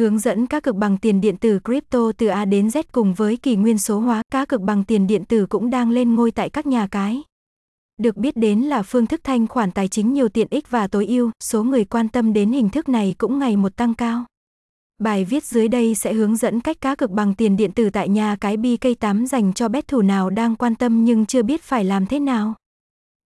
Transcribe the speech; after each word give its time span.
Hướng 0.00 0.18
dẫn 0.18 0.46
cá 0.46 0.60
cược 0.60 0.76
bằng 0.76 0.98
tiền 0.98 1.20
điện 1.20 1.36
tử 1.36 1.58
crypto 1.64 2.12
từ 2.18 2.26
A 2.26 2.44
đến 2.44 2.68
Z 2.68 2.82
cùng 2.92 3.14
với 3.14 3.36
kỳ 3.36 3.56
nguyên 3.56 3.78
số 3.78 4.00
hóa, 4.00 4.22
cá 4.32 4.44
cược 4.44 4.60
bằng 4.60 4.84
tiền 4.84 5.06
điện 5.06 5.24
tử 5.24 5.46
cũng 5.46 5.70
đang 5.70 5.90
lên 5.90 6.14
ngôi 6.14 6.30
tại 6.30 6.50
các 6.50 6.66
nhà 6.66 6.86
cái. 6.86 7.22
Được 8.02 8.16
biết 8.16 8.36
đến 8.36 8.60
là 8.60 8.82
phương 8.82 9.06
thức 9.06 9.20
thanh 9.24 9.46
khoản 9.46 9.70
tài 9.70 9.88
chính 9.88 10.12
nhiều 10.12 10.28
tiện 10.28 10.46
ích 10.50 10.70
và 10.70 10.88
tối 10.88 11.06
ưu, 11.06 11.30
số 11.44 11.62
người 11.64 11.84
quan 11.84 12.08
tâm 12.08 12.32
đến 12.32 12.52
hình 12.52 12.68
thức 12.68 12.88
này 12.88 13.14
cũng 13.18 13.38
ngày 13.38 13.56
một 13.56 13.76
tăng 13.76 13.94
cao. 13.94 14.24
Bài 14.98 15.24
viết 15.24 15.44
dưới 15.44 15.68
đây 15.68 15.94
sẽ 15.94 16.12
hướng 16.12 16.36
dẫn 16.36 16.60
cách 16.60 16.80
cá 16.80 16.94
cược 16.94 17.10
bằng 17.10 17.34
tiền 17.34 17.56
điện 17.56 17.72
tử 17.72 17.90
tại 17.90 18.08
nhà 18.08 18.36
cái 18.40 18.56
BK8 18.56 19.26
dành 19.26 19.52
cho 19.52 19.68
bet 19.68 19.88
thủ 19.88 20.02
nào 20.02 20.30
đang 20.30 20.56
quan 20.56 20.74
tâm 20.74 21.04
nhưng 21.04 21.26
chưa 21.26 21.42
biết 21.42 21.62
phải 21.62 21.84
làm 21.84 22.06
thế 22.06 22.20
nào. 22.20 22.54